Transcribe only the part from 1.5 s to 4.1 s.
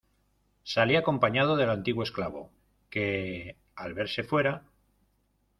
del antiguo esclavo, que, al